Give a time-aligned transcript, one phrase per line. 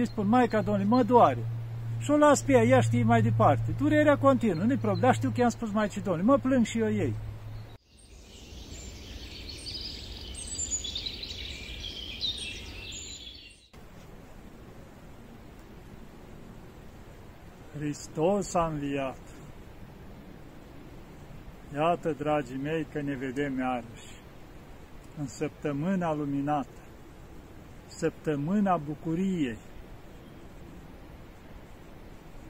[0.00, 1.38] îi spun, Maica Domnului, mă doare.
[1.98, 3.74] Și o las pe ea, ea știe mai departe.
[3.78, 6.92] Durerea continuă, nu-i problemă, dar știu că i-am spus Maicii Domnului, mă plâng și eu
[6.92, 7.14] ei.
[17.78, 19.18] Hristos a înviat.
[21.74, 24.14] Iată, dragii mei, că ne vedem iarăși
[25.18, 26.80] în săptămâna luminată,
[27.86, 29.58] săptămâna bucuriei.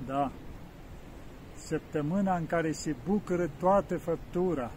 [0.06, 0.32] Da,
[1.54, 4.70] săptămâna în care se bucură toată făptura.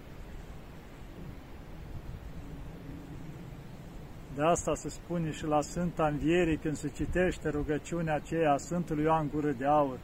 [4.35, 9.03] De asta se spune și la Sfânta Învierii când se citește rugăciunea aceea a Sfântului
[9.03, 9.99] Ioan Gură de Aur,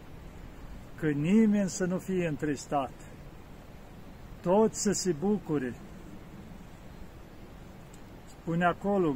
[1.00, 2.92] că nimeni să nu fie întristat,
[4.42, 5.74] toți să se bucure.
[8.28, 9.16] Spune acolo,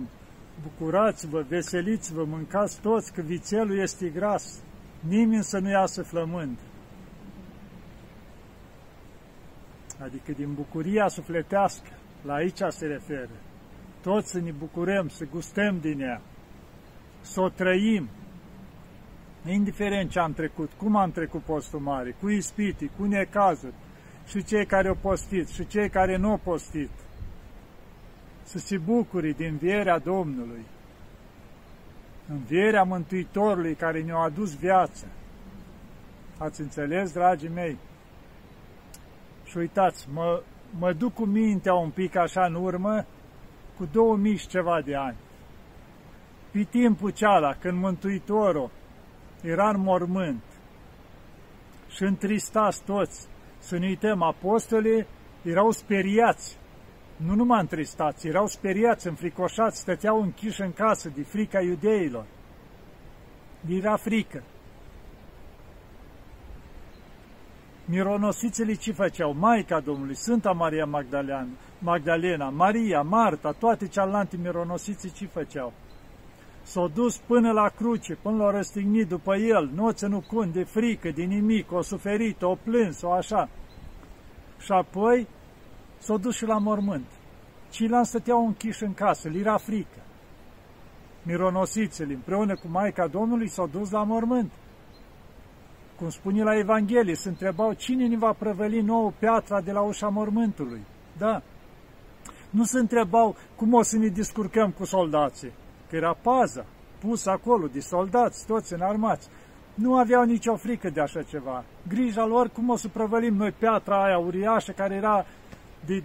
[0.61, 4.61] bucurați-vă, veseliți-vă, mâncați toți, că vițelul este gras,
[4.99, 6.57] nimeni să nu iasă flămând.
[10.01, 11.89] Adică din bucuria sufletească,
[12.25, 13.29] la aici se referă.
[14.01, 16.21] Toți să ne bucurăm, să gustăm din ea,
[17.21, 18.09] să o trăim,
[19.45, 23.73] indiferent ce am trecut, cum am trecut postul mare, cu ispitii, cu necazuri,
[24.27, 26.89] și cei care au postit, și cei care nu au postit,
[28.43, 30.65] să se bucure din vierea Domnului,
[32.29, 35.05] învierea Mântuitorului care ne-a adus viață.
[36.37, 37.77] Ați înțeles, dragii mei?
[39.45, 40.41] Și uitați, mă,
[40.79, 43.05] mă duc cu mintea un pic așa în urmă,
[43.77, 45.17] cu două mii și ceva de ani.
[46.51, 48.71] Pe timpul ceala, când Mântuitorul
[49.41, 50.43] era în mormânt
[51.89, 53.27] și întristați toți,
[53.59, 55.07] să ne uităm, apostolii
[55.43, 56.57] erau speriați,
[57.25, 62.25] nu numai întristați, erau speriați, înfricoșați, stăteau închiși în casă de frica iudeilor.
[63.67, 64.43] Era frică.
[67.85, 69.33] Mironosițele ce făceau?
[69.33, 71.47] Maica Domnului, Sfânta Maria Magdalena,
[71.79, 75.73] Magdalena, Maria, Marta, toate cealaltă mironosițe ce făceau?
[76.61, 80.63] S-au dus până la cruce, până l-au răstignit după el, nu o ținut cont de
[80.63, 83.49] frică, de nimic, o suferit, o plâns, o așa.
[84.59, 85.27] Și apoi
[85.99, 87.05] s-au dus și la mormânt.
[87.69, 89.99] Cilan stăteau închiși în casă, li era frică.
[91.23, 94.51] Mironosițele, împreună cu Maica Domnului, s-au dus la mormânt.
[95.97, 100.07] Cum spune la Evanghelie, se întrebau cine ne va prăvăli nouă piatra de la ușa
[100.07, 100.81] mormântului.
[101.17, 101.41] Da.
[102.49, 105.51] Nu se întrebau cum o să ne descurcăm cu soldații,
[105.89, 106.65] că era paza
[106.99, 109.27] pusă acolo de soldați, toți înarmați.
[109.73, 111.63] Nu aveau nicio frică de așa ceva.
[111.87, 115.25] Grija lor cum o să prăvălim noi piatra aia uriașă care era
[115.85, 116.03] de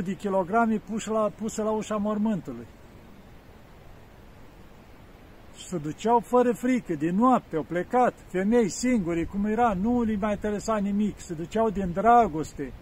[0.00, 2.66] 2-300 de kilograme pusă la, pusă la ușa mormântului.
[5.56, 10.16] Și se duceau fără frică, de noapte, au plecat, femei singuri, cum era, nu li
[10.16, 12.72] mai interesa nimic, se duceau din dragoste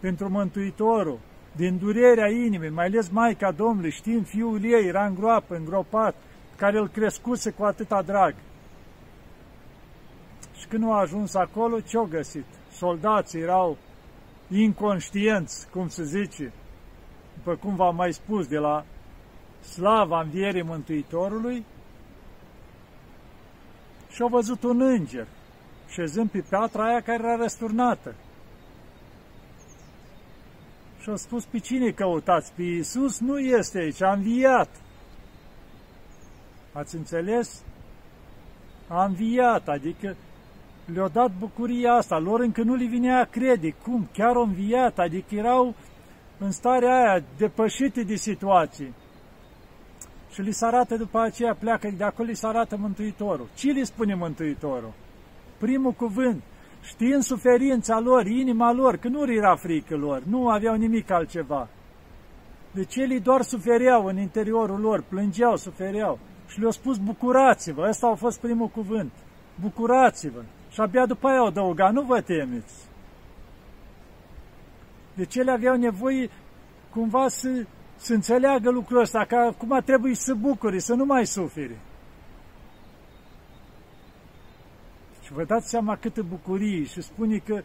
[0.00, 1.18] pentru Mântuitorul,
[1.56, 6.14] din durerea inimii, mai ales Maica Domnului, știm, fiul ei era în groapă, îngropat,
[6.56, 8.34] care îl crescuse cu atâta drag.
[10.58, 12.44] Și când au ajuns acolo, ce-au găsit?
[12.72, 13.76] Soldații erau
[14.48, 16.52] inconștienți, cum se zice,
[17.36, 18.84] după cum v-am mai spus, de la
[19.60, 21.64] slava învierii Mântuitorului,
[24.10, 25.26] și au văzut un înger,
[25.88, 28.14] șezând pe piatra aia care era răsturnată.
[31.00, 32.52] Și au spus, pe cine căutați?
[32.52, 34.68] Pe Iisus nu este aici, a înviat.
[36.72, 37.62] Ați înțeles?
[38.88, 40.16] A înviat, adică
[40.94, 44.98] le-a dat bucuria asta, lor încă nu le vinea a crede, cum, chiar au înviat,
[44.98, 45.74] adică erau
[46.38, 48.94] în starea aia depășite de situații.
[50.32, 53.48] Și li se arată după aceea, pleacă de acolo, li se arată Mântuitorul.
[53.54, 54.92] Ce li spune Mântuitorul?
[55.58, 56.42] Primul cuvânt,
[56.82, 61.68] știind suferința lor, inima lor, că nu era frică lor, nu aveau nimic altceva.
[62.70, 66.18] Deci ei doar sufereau în interiorul lor, plângeau, sufereau.
[66.46, 69.12] Și le-au spus, bucurați-vă, ăsta a fost primul cuvânt,
[69.60, 70.42] bucurați-vă.
[70.78, 72.86] Și abia după aia au adăugat, nu vă temeți.
[75.14, 76.30] Deci ele aveau nevoie
[76.90, 77.66] cumva să,
[77.96, 81.78] să înțeleagă lucrul ăsta, că acum trebuie să bucure, să nu mai sufere.
[85.22, 87.62] Și vă dați seama câtă bucurie și spune că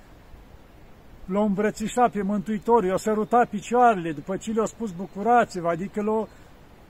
[1.25, 6.29] l-au îmbrățișat pe Mântuitorul, i-au sărutat picioarele după ce le-au spus bucurați-vă, adică l-au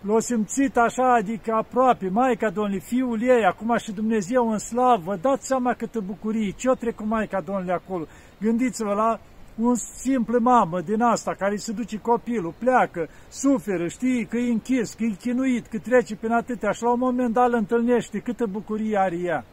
[0.06, 5.16] l-au simțit așa, adică aproape, Maica Domnului, Fiul ei, acum și Dumnezeu în slavă, vă
[5.16, 8.06] dați seama câtă bucurie, ce-o trecut Maica Domnului acolo.
[8.40, 9.20] Gândiți-vă la
[9.56, 14.94] un simplu mamă din asta care se duce copilul, pleacă, suferă, știi că e închis,
[14.94, 18.46] că e chinuit, că trece prin atâtea și la un moment dat îl întâlnește, câtă
[18.46, 19.46] bucurie are ea,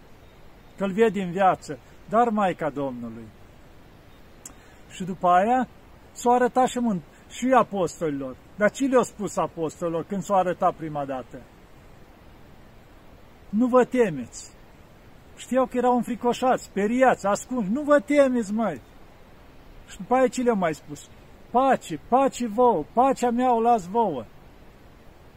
[0.76, 3.24] că îl vede în viață, dar Maica Domnului.
[4.90, 5.68] Și după aia
[6.12, 8.36] s-o arătat și, mânt- și apostolilor.
[8.60, 11.42] Dar ce le-a spus apostolilor când s-o arătat prima dată?
[13.48, 14.50] Nu vă temeți.
[15.36, 17.70] Știau că erau înfricoșați, speriați, ascunși.
[17.70, 18.80] Nu vă temeți, măi!
[19.88, 21.08] Și după aia ce le-a mai spus?
[21.50, 24.24] Pace, pace vouă, pacea mea o las vouă.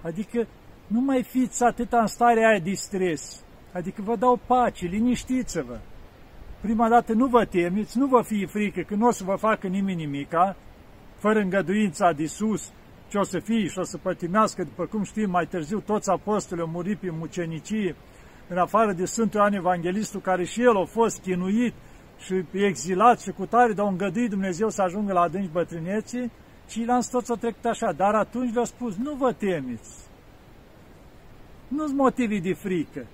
[0.01, 0.47] Adică
[0.87, 3.43] nu mai fiți atâta în starea aia de stres.
[3.73, 5.79] Adică vă dau pace, liniștiți-vă.
[6.61, 9.67] Prima dată nu vă temeți, nu vă fie frică că nu o să vă facă
[9.67, 10.55] nimeni nimica,
[11.17, 12.71] fără îngăduința de sus,
[13.13, 16.63] ce o să fie și o să pătimească, după cum știm, mai târziu toți apostolii
[16.63, 17.95] au murit pe mucenicie,
[18.47, 21.73] în afară de Sfântul Ioan Evanghelistul, care și el a fost chinuit
[22.17, 26.31] și exilat și cu tare, dar a îngăduit Dumnezeu să ajungă la adânci bătrâneții,
[26.67, 27.91] ceilalți toți au trecut așa.
[27.91, 30.07] Dar atunci le-a spus, nu vă temeți.
[31.67, 33.05] Nu-ți motivi de frică.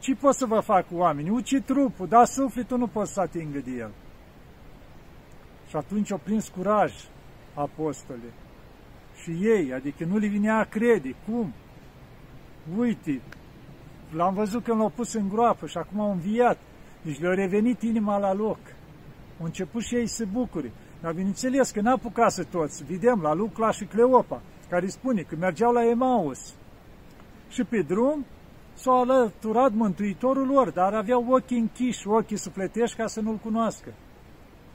[0.00, 1.30] Ce pot să vă fac cu oamenii?
[1.30, 3.90] Uci trupul, dar sufletul nu pot să atingă de el.
[5.68, 6.92] Și atunci au prins curaj
[7.54, 8.43] apostole.
[9.24, 11.14] Și ei, adică nu li vinea a crede.
[11.26, 11.52] Cum?
[12.76, 13.20] Uite,
[14.10, 16.58] l-am văzut când l-au pus în groapă și acum au înviat.
[17.02, 18.58] Deci le-a revenit inima la loc.
[19.40, 20.72] Au început și ei să bucure.
[21.00, 22.84] Dar bineînțeles că n-a să toți.
[22.84, 26.54] Vedem la Lucla și Cleopa, care spune că mergeau la Emaus.
[27.48, 28.24] Și pe drum
[28.74, 33.92] s-au alăturat Mântuitorul lor, dar aveau ochii închiși, ochii sufletești ca să nu-L cunoască.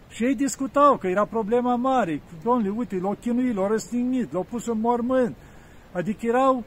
[0.10, 2.22] Și ei discutau că era problema mare.
[2.44, 5.36] Domnule, uite, l-au chinuit, l-au răstignit, l-au pus în mormânt.
[5.92, 6.64] Adică erau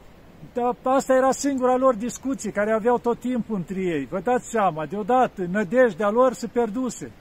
[0.53, 4.05] da, asta era singura lor discuție care aveau tot timpul între ei.
[4.05, 7.11] Vă dați seama, deodată, nădejdea lor se pierduse.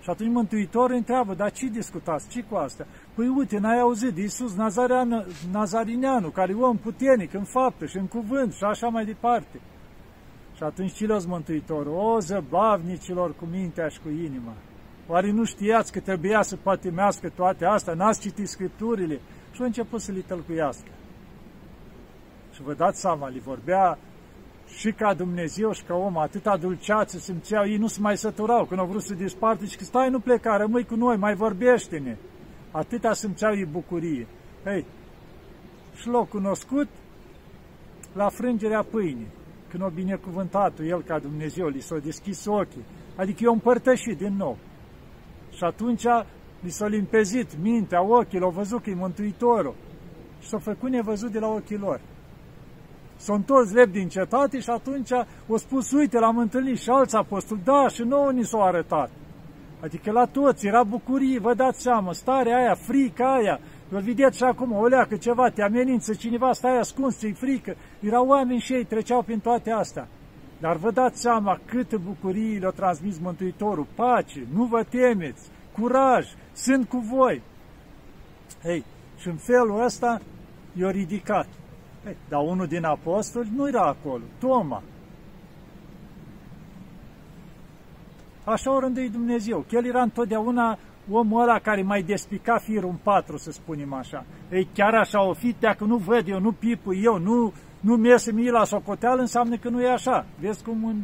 [0.00, 2.86] Și atunci Mântuitorul întreabă, dar ce discutați, ce cu asta?
[3.14, 4.54] Păi uite, n-ai auzit de Iisus
[5.52, 9.60] Nazarineanu, care e om puternic în faptă și în cuvânt și așa mai departe.
[10.56, 11.92] Și atunci ce le Mântuitorul?
[11.92, 14.52] O, zăbavnicilor cu mintea și cu inima!
[15.08, 17.94] Oare nu știați că trebuia să pătimească toate astea?
[17.94, 19.20] N-ați citit Scripturile?
[19.52, 20.90] Și a început să le tălcuiască.
[22.52, 23.98] Și vă dați seama, li vorbea
[24.66, 28.80] și ca Dumnezeu și ca om, atâta dulceață simțeau, ei nu se mai săturau când
[28.80, 32.16] au vrut să disparte și că stai, nu pleca, rămâi cu noi, mai vorbește-ne.
[32.70, 34.26] Atâta simțeau ei bucurie.
[34.66, 34.84] Ei,
[35.96, 36.88] și l-au cunoscut
[38.12, 39.28] la frângerea pâinii,
[39.70, 42.84] când a binecuvântat el ca Dumnezeu, li s-a deschis ochii,
[43.16, 44.58] adică i-a împărtășit din nou.
[45.56, 46.04] Și atunci
[46.60, 49.74] li s-a limpezit mintea, ochii, l-au văzut că e Mântuitorul
[50.40, 52.00] și s-a făcut nevăzut de la ochii lor.
[53.16, 57.60] S-au întors drept din cetate și atunci au spus, uite, l-am întâlnit și alți apostoli,
[57.64, 59.10] da, și nouă ni s-au arătat.
[59.80, 64.44] Adică la toți era bucurie, vă dați seama, starea aia, frica aia, vă vedeți și
[64.44, 67.74] acum, o leacă ceva, te amenință cineva, stai ascuns, ți frică.
[68.00, 70.08] Erau oameni și ei, treceau prin toate astea.
[70.60, 76.88] Dar vă dați seama câtă bucurie le-a transmis Mântuitorul, pace, nu vă temeți, curaj, sunt
[76.88, 77.42] cu voi.
[78.64, 78.84] Ei,
[79.18, 80.20] și în felul ăsta
[80.72, 81.46] i-a ridicat.
[82.06, 84.82] Ei, dar unul din apostoli nu era acolo, Toma.
[88.44, 90.78] Așa o rânduit Dumnezeu, că el era întotdeauna
[91.10, 94.24] omul ăla care mai despica firul în patru, să spunem așa.
[94.50, 97.52] Ei, chiar așa o fi, dacă nu văd eu, nu pipu eu, nu,
[97.86, 100.26] nu mi iese mie la socoteală, înseamnă că nu e așa.
[100.40, 101.02] Vezi cum în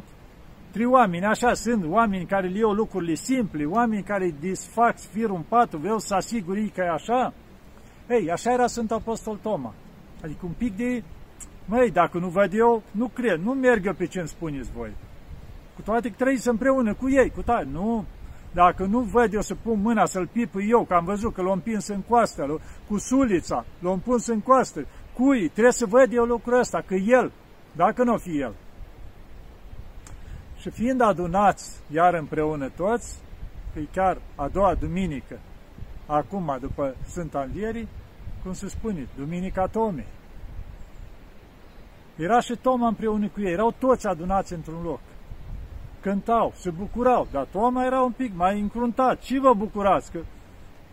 [0.70, 5.42] trei oameni, așa sunt, oameni care le iau lucrurile simple, oameni care disfac firul în
[5.48, 7.32] patru, vreau să asiguri că e așa.
[8.08, 9.74] Ei, așa era Sfânt Apostol Toma.
[10.22, 11.02] Adică un pic de,
[11.64, 14.90] măi, dacă nu văd eu, nu cred, nu merg eu pe ce îmi spuneți voi.
[15.74, 18.04] Cu toate că trăiți împreună cu ei, cu tare, nu,
[18.52, 21.52] dacă nu văd eu să pun mâna să-l pipui eu, că am văzut că l-am
[21.52, 26.58] împins în coastă, cu sulița, l-am pus în coastă, cui, trebuie să văd eu lucrul
[26.58, 27.32] ăsta, că el,
[27.76, 28.54] dacă nu o fi el.
[30.58, 33.18] Și fiind adunați iar împreună toți,
[33.72, 35.38] că e chiar a doua duminică,
[36.06, 37.88] acum după Sfânta Învierii,
[38.42, 40.06] cum se spune, Duminica Tomei.
[42.16, 45.00] Era și Toma împreună cu ei, erau toți adunați într-un loc.
[46.00, 49.20] Cântau, se bucurau, dar Toma era un pic mai încruntat.
[49.20, 50.10] Ce vă bucurați?
[50.12, 50.18] Că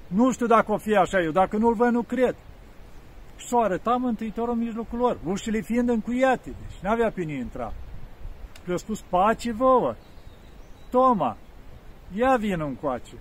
[0.07, 2.35] nu știu dacă o fi așa eu, dacă nu-l văd, nu cred.
[3.39, 7.73] Și s-o arăta Mântuitorul în mijlocul lor, ușile fiind încuiate, deci n-avea pe intra.
[8.65, 9.95] Le-a spus, pace vouă.
[10.89, 11.37] Toma,
[12.13, 13.15] ia vină încoace.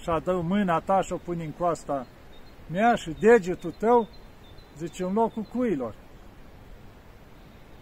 [0.00, 2.06] Și-a dă mâna ta și o pune în coasta
[2.70, 4.08] mea și degetul tău,
[4.76, 5.94] zice, în locul cuilor.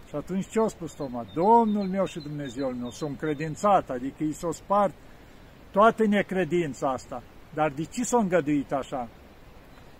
[0.07, 1.25] Și atunci ce a spus Toma?
[1.33, 4.93] Domnul meu și Dumnezeul meu, s-a încredințat, adică i s-a spart
[5.71, 7.23] toată necredința asta.
[7.53, 9.09] Dar de ce s-a îngăduit așa?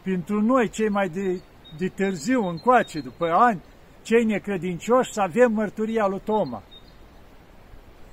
[0.03, 1.41] Pentru noi, cei mai de,
[1.77, 3.62] de târziu încoace, după ani,
[4.01, 6.63] cei necredincioși, să avem mărturia lui Toma.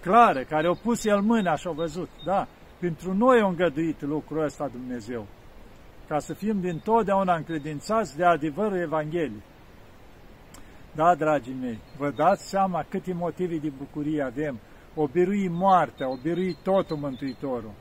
[0.00, 4.44] Clară, care au pus el mâna și au văzut, da, pentru noi a îngăduit lucrul
[4.44, 5.26] ăsta Dumnezeu,
[6.08, 9.42] ca să fim din totdeauna încredințați de adevărul Evangheliei.
[10.94, 14.58] Da, dragii mei, vă dați seama câte motive de bucurie avem.
[14.94, 17.72] O birui moartea, o birui totul Mântuitorul.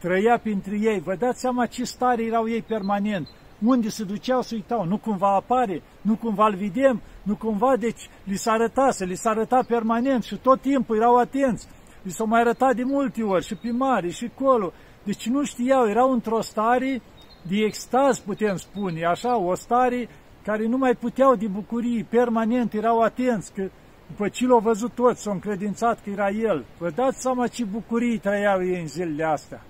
[0.00, 3.28] Trăia printre ei, vă dați seama ce stare erau ei permanent.
[3.64, 8.08] Unde se duceau să uitau, nu cumva apare, nu cumva îl vedem, nu cumva, deci
[8.24, 11.66] li s-a arătat, se li s-a arătat permanent și tot timpul erau atenți.
[12.02, 14.72] Li s-au mai arătat de multe ori și pe mare și colo.
[15.02, 17.02] Deci nu știau, erau într-o stare
[17.48, 20.08] de extaz, putem spune, așa, o stare
[20.42, 23.70] care nu mai puteau de bucurii, permanent erau atenți, că
[24.06, 26.64] după ce l-au văzut toți, s-au încredințat că era El.
[26.78, 29.62] Vă dați seama ce bucurii trăiau ei în zilele astea,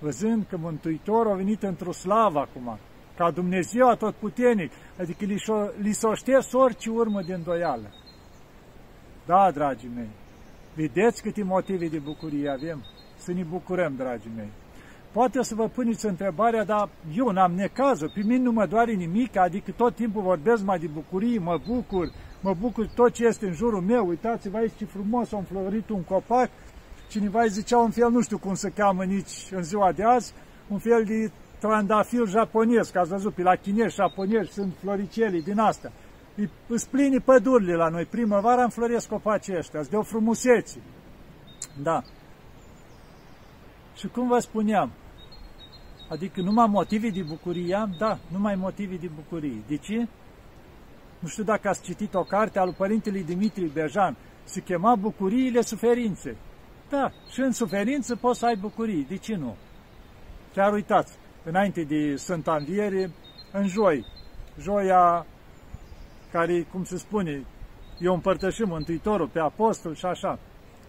[0.00, 2.78] văzând că Mântuitorul a venit într-o slavă acum,
[3.16, 5.24] ca Dumnezeu atotputernic, adică
[5.80, 7.90] li s-o șters orice urmă de îndoială.
[9.26, 10.10] Da, dragii mei,
[10.74, 12.84] vedeți câte motive de bucurie avem?
[13.16, 14.48] Să ne bucurăm, dragii mei.
[15.12, 18.92] Poate o să vă puneți întrebarea, dar eu n-am necază, pe mine nu mă doare
[18.92, 23.46] nimic, adică tot timpul vorbesc mai de bucurie, mă bucur, mă bucur tot ce este
[23.46, 26.50] în jurul meu, uitați-vă aici ce frumos a înflorit un copac,
[27.10, 30.32] cineva îi zicea un fel, nu știu cum se cheamă nici în ziua de azi,
[30.68, 35.58] un fel de trandafir japonez, că ați văzut, pe la chinezi japonezi sunt floricelii din
[35.58, 35.92] astea.
[36.66, 40.78] Îți plini pădurile la noi, primăvara înfloresc copacii ăștia, de o frumusețe.
[41.82, 42.02] Da.
[43.96, 44.90] Și cum vă spuneam,
[46.08, 47.94] adică numai motive de bucurie am?
[47.98, 49.62] Da, numai motive de bucurie.
[49.68, 50.08] De ce?
[51.18, 55.60] Nu știu dacă ați citit o carte a lui Părintele Dimitri Bejan, se chema Bucuriile
[55.60, 56.36] Suferințe.
[56.90, 59.56] Da, și în suferință poți să ai bucurii, de ce nu?
[60.54, 63.10] Chiar uitați, înainte de Sfânta Înviere,
[63.52, 64.06] în joi,
[64.60, 65.26] joia
[66.32, 67.44] care, cum se spune,
[67.98, 70.38] eu împărtășim Mântuitorul pe apostol și așa.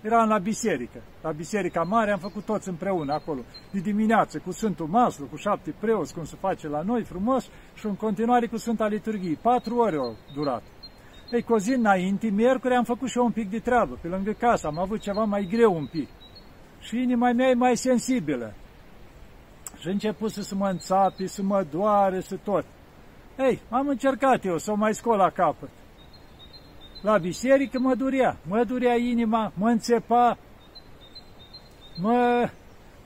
[0.01, 3.41] Eram la biserică, la biserica mare, am făcut toți împreună acolo,
[3.71, 7.85] de dimineață, cu Sfântul Maslu, cu șapte preoți, cum se face la noi, frumos, și
[7.85, 9.37] în continuare cu Sfânta Liturghie.
[9.41, 10.63] Patru ore au durat.
[11.31, 14.07] Ei, cu o zi înainte, miercuri, am făcut și eu un pic de treabă, pe
[14.07, 16.09] lângă casă, am avut ceva mai greu un pic.
[16.79, 18.53] Și inima mea e mai sensibilă.
[19.79, 22.65] Și a început să mă înțapi, să mă doare, să tot.
[23.37, 25.69] Ei, am încercat eu să o mai scol la capăt.
[27.01, 30.37] La biserică mă durea, mă durea inima, mă înțepa,
[32.01, 32.49] mă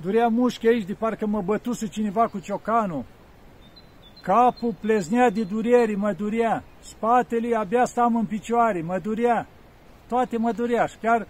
[0.02, 3.06] durea mușchi aici de parcă mă bătuse cineva cu ciocanul.
[4.26, 9.48] Capul pleznea de dureri, mă durea, spatele abia stam în picioare, mă durea,
[10.08, 11.28] toate mă durea și chiar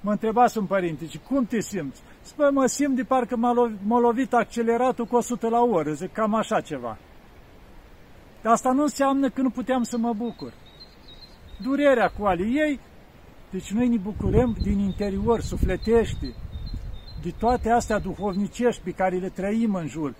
[0.00, 2.02] mă întreba un părinte, și cum te simți?
[2.22, 3.36] Spă, mă simt de parcă
[3.82, 6.98] m-a lovit acceleratul cu 100 la oră, zic, cam așa ceva.
[8.42, 10.52] Dar asta nu înseamnă că nu puteam să mă bucur.
[11.62, 12.80] Durerea cu ale ei,
[13.50, 16.34] deci noi ne bucurăm din interior, sufletește,
[17.22, 20.14] de toate astea duhovnicești pe care le trăim în jur,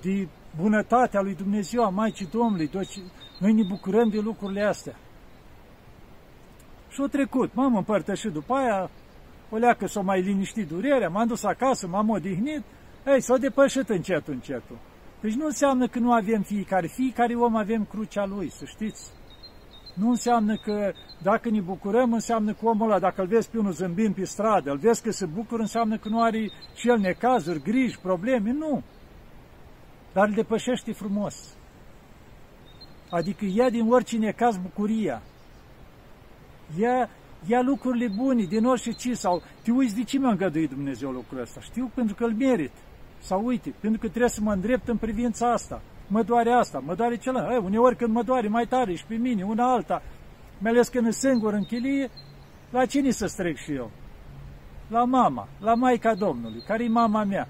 [0.00, 2.98] de bunătatea lui Dumnezeu, a Maicii Domnului, deci
[3.38, 4.96] noi ne bucurăm de lucrurile astea.
[6.88, 8.90] Și-o trecut, m-am împărtășit după aia,
[9.50, 12.62] o leacă s-o mai liniștit durerea, m-am dus acasă, m-am odihnit,
[13.06, 14.78] ei, s-a depășit încetul, încetul.
[15.20, 19.10] Deci nu înseamnă că nu avem fiecare, fiecare om avem crucea lui, să știți.
[19.94, 23.72] Nu înseamnă că dacă ne bucurăm, înseamnă că omul ăla, dacă îl vezi pe unul
[23.72, 27.62] zâmbind pe stradă, îl vezi că se bucură, înseamnă că nu are și el necazuri,
[27.62, 28.82] griji, probleme, nu.
[30.12, 31.56] Dar îl depășește frumos.
[33.10, 35.22] Adică ia din orice necaz bucuria.
[36.78, 37.08] Ia,
[37.46, 41.40] ia lucrurile bune din orice ce sau te uiți de ce mi-a îngăduit Dumnezeu lucrul
[41.40, 41.60] ăsta.
[41.60, 42.72] Știu pentru că îl merit.
[43.18, 45.82] Sau uite, pentru că trebuie să mă îndrept în privința asta.
[46.06, 47.52] Mă doare asta, mă doare celălalt.
[47.52, 50.02] Ei, uneori când mă doare mai tare și pe mine, una alta,
[50.58, 52.10] mai ales când sunt singur în chilie,
[52.70, 53.90] la cine să strec și eu?
[54.88, 57.48] La mama, la Maica Domnului, care e mama mea.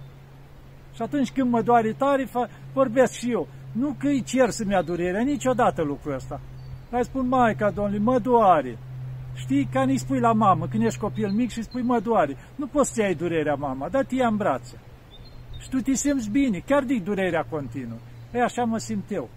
[0.98, 2.28] Și atunci când mă doare tare,
[2.72, 3.48] vorbesc și eu.
[3.72, 6.40] Nu că îi cer să-mi ia durerea, niciodată lucrul ăsta.
[6.90, 8.78] Dar spun, Maica Domnului, mă doare.
[9.34, 12.36] Știi, ca nu spui la mamă, când ești copil mic și spui, mă doare.
[12.56, 14.80] Nu poți să iei durerea, mama, dar te ia în brațe.
[15.58, 17.98] Și tu te simți bine, chiar de durerea continuă.
[18.32, 19.28] E așa mă simt eu.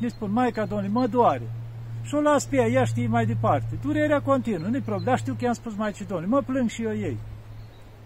[0.00, 1.50] Îi spun, Maica Domnului, mă doare.
[2.02, 3.78] Și o las pe ea, ea știe mai departe.
[3.82, 6.96] Durerea continuă, nu-i problem, dar știu că i-am spus Maicii Domnului, mă plâng și eu
[6.96, 7.18] ei.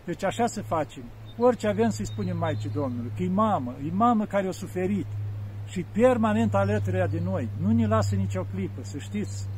[0.04, 1.02] Deci așa se facem.
[1.38, 5.06] Orice avem să-i spunem Maicii Domnului, că e mamă, e mamă care a suferit
[5.66, 7.48] și permanent alături de noi.
[7.60, 9.48] Nu ne lasă nicio clipă, să știți.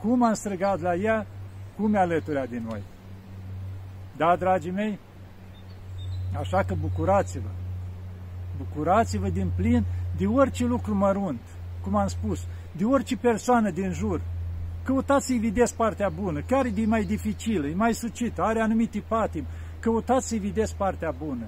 [0.00, 1.26] Cum am străgat la ea,
[1.76, 2.82] cum e alături de noi.
[4.16, 4.98] Da, dragii mei?
[6.38, 7.48] Așa că bucurați-vă.
[8.58, 9.84] Bucurați-vă din plin
[10.16, 11.40] de orice lucru mărunt,
[11.82, 14.20] cum am spus, de orice persoană din jur.
[14.84, 19.44] Căutați să-i vedeți partea bună, chiar e mai dificilă, e mai sucită, are anumite patim.
[19.80, 21.46] Căutați să-i vedeți partea bună.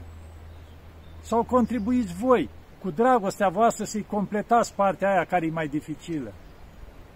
[1.22, 2.48] Sau contribuiți voi
[2.82, 6.32] cu dragostea voastră să-i completați partea aia care e mai dificilă.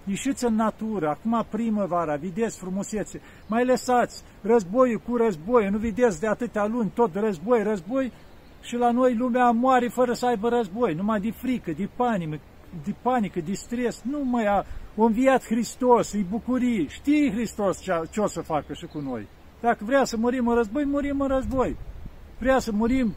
[0.05, 6.27] Ieșiți în natură, acum primăvara, vedeți frumusețe, mai lăsați războiul cu război, nu vedeți de
[6.27, 8.13] atâtea luni tot război, război
[8.63, 12.39] și la noi lumea moare fără să aibă război, numai de frică, de panică,
[12.85, 18.21] de panică, de stres, nu mai a înviat Hristos, e bucurie, știe Hristos ce, ce
[18.21, 19.27] o să facă și cu noi.
[19.61, 21.77] Dacă vrea să murim în război, murim în război.
[22.39, 23.15] Vrea să murim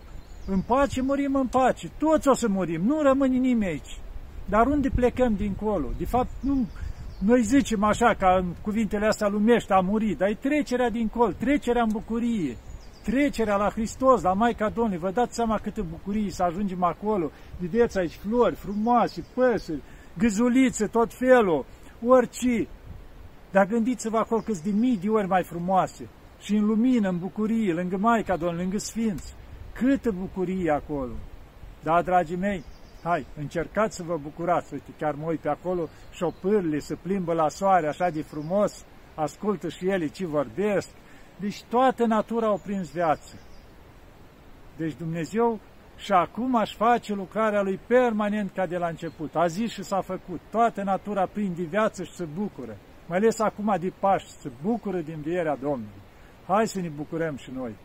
[0.47, 1.91] în pace, murim în pace.
[1.97, 3.97] Toți o să murim, nu rămâne nimeni aici.
[4.45, 5.89] Dar unde plecăm dincolo?
[5.97, 6.67] De fapt, nu,
[7.25, 11.83] noi zicem așa, ca în cuvintele astea lumești, a murit, dar e trecerea dincolo, trecerea
[11.83, 12.57] în bucurie,
[13.03, 14.99] trecerea la Hristos, la Maica Domnului.
[14.99, 17.31] Vă dați seama câtă bucurie să ajungem acolo.
[17.59, 19.81] Vedeți aici flori frumoase, păsări,
[20.17, 21.65] gâzulițe, tot felul,
[22.05, 22.67] orice.
[23.51, 26.09] Dar gândiți-vă acolo câți de mii de ori mai frumoase.
[26.39, 29.33] Și în lumină, în bucurie, lângă Maica Domnului, lângă Sfinți.
[29.73, 31.13] Câtă bucurie acolo!
[31.83, 32.63] Da, dragii mei,
[33.03, 34.73] hai, încercați să vă bucurați.
[34.73, 39.69] Uite, chiar mă uit pe acolo, șopârle se plimbă la soare așa de frumos, ascultă
[39.69, 40.89] și ele ce vorbesc.
[41.39, 43.35] Deci toată natura au prins viață.
[44.77, 45.59] Deci Dumnezeu
[45.97, 49.35] și acum aș face lucrarea Lui permanent ca de la început.
[49.35, 50.39] A zis și s-a făcut.
[50.51, 52.77] Toată natura prinde viață și se bucură.
[53.07, 56.01] Mai ales acum de Paști, se bucură din vierea Domnului.
[56.49, 57.75] Hai să ne bucurăm și noi.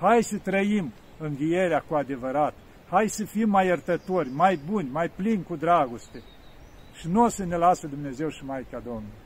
[0.00, 2.54] Hai să trăim învierea cu adevărat.
[2.88, 6.22] Hai să fim mai iertători, mai buni, mai plini cu dragoste.
[6.94, 9.24] Și nu o să ne lasă Dumnezeu și Maica Domnului.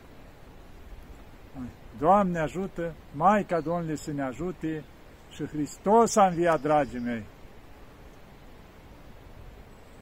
[1.98, 4.84] Doamne ajută, Maica Domnului să ne ajute
[5.30, 7.24] și Hristos a înviat, dragii mei.